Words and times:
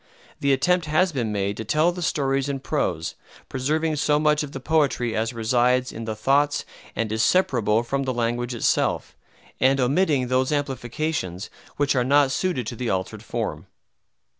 The 0.39 0.51
attempt 0.51 0.87
has 0.87 1.11
been 1.11 1.31
made 1.31 1.57
to 1.57 1.63
tell 1.63 1.91
the 1.91 2.01
stories 2.01 2.49
in 2.49 2.61
prose, 2.61 3.13
preserving 3.49 3.97
so 3.97 4.17
much 4.19 4.41
of 4.41 4.51
the 4.51 4.59
poetry 4.59 5.15
as 5.15 5.31
resides 5.31 5.91
in 5.91 6.05
the 6.05 6.15
thoughts 6.15 6.65
and 6.95 7.11
is 7.11 7.21
separable 7.21 7.83
from 7.83 8.01
the 8.05 8.13
language 8.15 8.55
itself, 8.55 9.15
and 9.59 9.79
omitting 9.79 10.27
those 10.27 10.51
amplifications 10.51 11.51
which 11.77 11.95
are 11.95 12.03
not 12.03 12.31
suited 12.31 12.65
to 12.65 12.75
the 12.75 12.89
altered 12.89 13.21
form. 13.21 13.67